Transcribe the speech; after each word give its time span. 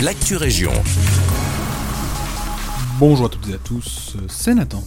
l'actu 0.00 0.36
région. 0.36 0.72
Bonjour 2.98 3.26
à 3.26 3.28
toutes 3.28 3.50
et 3.50 3.54
à 3.54 3.58
tous, 3.58 4.16
c'est 4.26 4.54
Nathan. 4.54 4.82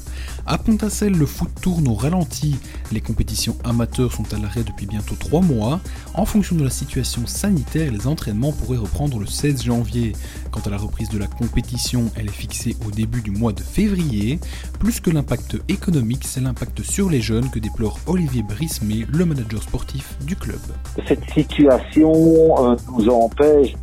À 0.47 0.57
Pontacelle, 0.57 1.13
le 1.13 1.27
foot 1.27 1.49
tourne 1.61 1.87
au 1.87 1.93
ralenti. 1.93 2.55
Les 2.91 3.01
compétitions 3.01 3.55
amateurs 3.63 4.11
sont 4.11 4.23
à 4.33 4.39
l'arrêt 4.39 4.63
depuis 4.63 4.87
bientôt 4.87 5.13
3 5.13 5.41
mois. 5.41 5.79
En 6.15 6.25
fonction 6.25 6.55
de 6.55 6.63
la 6.63 6.71
situation 6.71 7.27
sanitaire, 7.27 7.91
les 7.91 8.07
entraînements 8.07 8.51
pourraient 8.51 8.79
reprendre 8.79 9.19
le 9.19 9.27
16 9.27 9.61
janvier. 9.63 10.13
Quant 10.49 10.61
à 10.65 10.71
la 10.71 10.77
reprise 10.77 11.09
de 11.09 11.19
la 11.19 11.27
compétition, 11.27 12.05
elle 12.15 12.25
est 12.25 12.29
fixée 12.29 12.75
au 12.87 12.89
début 12.89 13.21
du 13.21 13.29
mois 13.29 13.53
de 13.53 13.61
février. 13.61 14.39
Plus 14.79 14.99
que 14.99 15.11
l'impact 15.11 15.57
économique, 15.67 16.23
c'est 16.23 16.41
l'impact 16.41 16.81
sur 16.81 17.11
les 17.11 17.21
jeunes 17.21 17.51
que 17.51 17.59
déplore 17.59 17.99
Olivier 18.07 18.41
Brismé, 18.41 19.05
le 19.13 19.25
manager 19.25 19.61
sportif 19.61 20.17
du 20.25 20.35
club. 20.35 20.59
Cette 21.07 21.29
situation 21.29 22.71
euh, 22.71 22.75
nous 22.97 23.07
empêche 23.09 23.75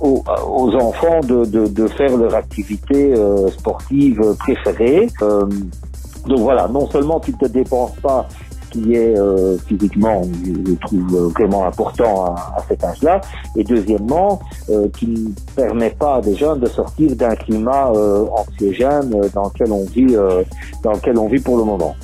aux, 0.00 0.22
enfants 0.74 1.20
de, 1.22 1.86
faire 1.96 2.16
leur 2.16 2.34
activité 2.34 3.14
euh, 3.14 3.21
sportive 3.50 4.20
préférée. 4.38 5.08
Euh, 5.22 5.46
donc 6.26 6.40
voilà, 6.40 6.68
non 6.68 6.88
seulement 6.90 7.20
tu 7.20 7.32
ne 7.32 7.36
te 7.36 7.46
dépenses 7.46 7.96
pas 8.02 8.28
ce 8.72 8.78
qui 8.78 8.94
est 8.94 9.18
euh, 9.18 9.58
physiquement, 9.66 10.22
je, 10.44 10.74
trouve 10.74 11.14
euh, 11.14 11.28
vraiment 11.28 11.66
important 11.66 12.24
à, 12.24 12.64
cet 12.68 12.84
âge-là, 12.84 13.20
et 13.56 13.64
deuxièmement, 13.64 14.40
euh, 14.70 14.88
qui 14.96 15.08
ne 15.08 15.30
permet 15.54 15.90
pas 15.90 16.16
à 16.16 16.20
des 16.20 16.34
jeunes 16.34 16.60
de 16.60 16.66
sortir 16.66 17.14
d'un 17.16 17.34
climat 17.34 17.90
anxiogène 17.90 19.10
dans 19.34 19.44
lequel 19.44 19.72
on 19.72 19.84
vit, 19.84 20.14
dans 20.82 20.92
lequel 20.92 21.18
on 21.18 21.28
vit 21.28 21.40
pour 21.40 21.58
le 21.58 21.64
moment. 21.64 21.94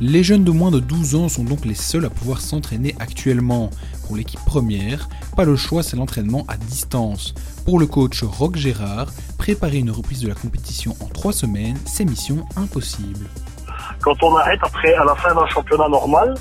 Les 0.00 0.24
jeunes 0.24 0.42
de 0.42 0.50
moins 0.50 0.72
de 0.72 0.80
12 0.80 1.14
ans 1.14 1.28
sont 1.28 1.44
donc 1.44 1.64
les 1.64 1.74
seuls 1.74 2.04
à 2.04 2.10
pouvoir 2.10 2.40
s'entraîner 2.40 2.96
actuellement. 2.98 3.70
Pour 4.06 4.16
l'équipe 4.16 4.40
première, 4.44 5.08
pas 5.36 5.44
le 5.44 5.54
choix, 5.54 5.84
c'est 5.84 5.96
l'entraînement 5.96 6.44
à 6.48 6.56
distance. 6.56 7.32
Pour 7.64 7.78
le 7.78 7.86
coach 7.86 8.22
Rock 8.24 8.56
Gérard, 8.56 9.06
préparer 9.38 9.78
une 9.78 9.92
reprise 9.92 10.20
de 10.20 10.28
la 10.28 10.34
compétition 10.34 10.96
en 11.00 11.06
trois 11.06 11.32
semaines, 11.32 11.78
c'est 11.86 12.04
mission 12.04 12.44
impossible. 12.56 13.26
Quand 14.00 14.20
on 14.22 14.36
arrête 14.36 14.60
après, 14.62 14.94
à 14.94 15.04
la 15.04 15.14
fin 15.14 15.32
d'un 15.32 15.46
championnat 15.46 15.88
normal, 15.88 16.34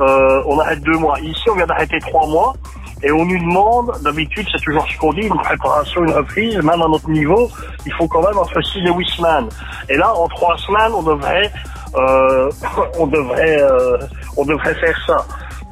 euh, 0.00 0.42
on 0.46 0.58
arrête 0.58 0.80
deux 0.80 0.96
mois. 0.96 1.20
Ici, 1.20 1.50
on 1.50 1.56
vient 1.56 1.66
d'arrêter 1.66 1.98
trois 2.00 2.26
mois. 2.26 2.54
Et 3.02 3.10
on 3.12 3.24
nous 3.24 3.38
demande, 3.38 3.92
d'habitude, 4.02 4.46
c'est 4.52 4.62
toujours 4.62 4.86
ce 4.86 4.98
qu'on 4.98 5.12
dit, 5.14 5.22
une 5.22 5.38
préparation, 5.38 6.04
une 6.04 6.12
reprise, 6.12 6.56
même 6.56 6.82
à 6.82 6.88
notre 6.88 7.08
niveau, 7.08 7.50
il 7.86 7.92
faut 7.94 8.06
quand 8.06 8.22
même 8.22 8.36
entre 8.36 8.60
six 8.62 8.80
et 8.80 8.92
huit 8.92 9.08
semaines. 9.08 9.48
Et 9.88 9.96
là, 9.96 10.14
en 10.14 10.28
trois 10.28 10.58
semaines, 10.58 10.92
on 10.94 11.02
devrait, 11.02 11.50
euh, 11.96 12.50
on 12.98 13.06
devrait, 13.06 13.62
euh, 13.62 13.98
on 14.36 14.44
devrait 14.44 14.74
faire 14.74 14.98
ça. 15.06 15.26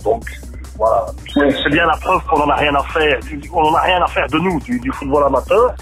Donc, 0.04 0.24
voilà. 0.76 1.06
C'est 1.34 1.70
bien 1.70 1.86
la 1.86 1.96
preuve 1.96 2.22
qu'on 2.26 2.38
n'en 2.38 2.50
a 2.50 2.56
rien 2.56 2.74
à 2.74 2.82
faire. 2.84 3.18
On 3.52 3.62
n'en 3.62 3.74
a 3.74 3.80
rien 3.80 4.02
à 4.02 4.06
faire 4.06 4.28
de 4.28 4.38
nous, 4.38 4.60
du 4.60 4.92
football 4.92 5.24
amateur. 5.24 5.74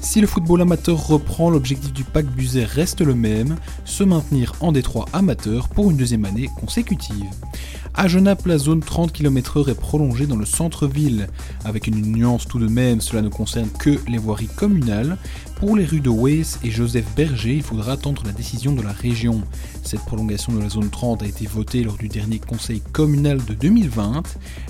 Si 0.00 0.20
le 0.20 0.26
football 0.26 0.62
amateur 0.62 1.08
reprend, 1.08 1.50
l'objectif 1.50 1.92
du 1.92 2.04
PAC 2.04 2.26
Buzet 2.26 2.64
reste 2.64 3.00
le 3.00 3.14
même, 3.14 3.56
se 3.84 4.04
maintenir 4.04 4.52
en 4.60 4.72
détroit 4.72 5.06
amateur 5.12 5.68
pour 5.68 5.90
une 5.90 5.96
deuxième 5.96 6.24
année 6.24 6.48
consécutive. 6.60 7.26
À 8.00 8.06
Genappe, 8.06 8.46
la 8.46 8.58
zone 8.58 8.78
30 8.78 9.12
km/h 9.12 9.68
est 9.68 9.74
prolongée 9.74 10.28
dans 10.28 10.36
le 10.36 10.46
centre-ville. 10.46 11.26
Avec 11.64 11.88
une 11.88 12.00
nuance 12.00 12.46
tout 12.46 12.60
de 12.60 12.68
même, 12.68 13.00
cela 13.00 13.22
ne 13.22 13.28
concerne 13.28 13.68
que 13.70 13.98
les 14.06 14.18
voiries 14.18 14.46
communales. 14.46 15.18
Pour 15.56 15.76
les 15.76 15.84
rues 15.84 15.98
de 15.98 16.08
Weiss 16.08 16.60
et 16.62 16.70
Joseph 16.70 17.06
Berger, 17.16 17.56
il 17.56 17.62
faudra 17.64 17.94
attendre 17.94 18.22
la 18.24 18.30
décision 18.30 18.72
de 18.72 18.82
la 18.82 18.92
région. 18.92 19.42
Cette 19.82 20.02
prolongation 20.02 20.52
de 20.52 20.60
la 20.60 20.68
zone 20.68 20.90
30 20.90 21.24
a 21.24 21.26
été 21.26 21.46
votée 21.46 21.82
lors 21.82 21.96
du 21.96 22.06
dernier 22.06 22.38
conseil 22.38 22.80
communal 22.92 23.44
de 23.44 23.54
2020. 23.54 24.22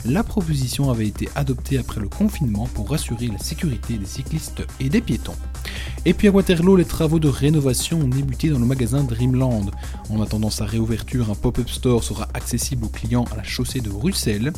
La 0.06 0.22
proposition 0.22 0.90
avait 0.90 1.06
été 1.06 1.28
adoptée 1.34 1.76
après 1.76 2.00
le 2.00 2.08
confinement 2.08 2.66
pour 2.72 2.88
rassurer 2.88 3.26
la 3.26 3.38
sécurité 3.38 3.98
des 3.98 4.06
cyclistes 4.06 4.62
et 4.80 4.88
des 4.88 5.02
piétons. 5.02 5.36
Et 6.06 6.14
puis 6.14 6.28
à 6.28 6.30
Waterloo, 6.30 6.76
les 6.76 6.86
travaux 6.86 7.18
de 7.18 7.28
rénovation 7.28 8.00
ont 8.00 8.08
débuté 8.08 8.48
dans 8.48 8.58
le 8.58 8.64
magasin 8.64 9.02
Dreamland. 9.02 9.70
En 10.08 10.22
attendant 10.22 10.48
sa 10.48 10.64
réouverture, 10.64 11.30
un 11.30 11.34
pop-up 11.34 11.68
store 11.68 12.02
sera 12.02 12.28
accessible 12.32 12.86
aux 12.86 12.88
clients 12.88 13.17
à 13.24 13.36
la 13.36 13.42
chaussée 13.42 13.80
de 13.80 13.90
Bruxelles. 13.90 14.52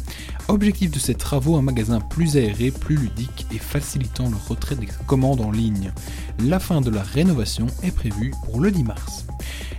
Objectif 0.48 0.90
de 0.90 0.98
ces 0.98 1.14
travaux, 1.14 1.56
un 1.56 1.62
magasin 1.62 2.00
plus 2.00 2.36
aéré, 2.36 2.70
plus 2.70 2.96
ludique 2.96 3.46
et 3.54 3.58
facilitant 3.58 4.28
le 4.28 4.36
retrait 4.48 4.76
des 4.76 4.88
commandes 5.06 5.40
en 5.40 5.50
ligne. 5.50 5.92
La 6.40 6.58
fin 6.58 6.80
de 6.80 6.90
la 6.90 7.02
rénovation 7.02 7.66
est 7.82 7.94
prévue 7.94 8.32
pour 8.44 8.60
le 8.60 8.70
10 8.70 8.84
mars. 8.84 9.26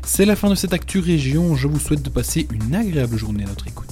C'est 0.03 0.25
la 0.25 0.35
fin 0.35 0.49
de 0.49 0.55
cette 0.55 0.73
Actu 0.73 0.99
Région, 0.99 1.55
je 1.55 1.67
vous 1.67 1.79
souhaite 1.79 2.01
de 2.01 2.09
passer 2.09 2.47
une 2.51 2.75
agréable 2.75 3.17
journée 3.17 3.43
à 3.43 3.47
notre 3.47 3.67
écoute. 3.67 3.90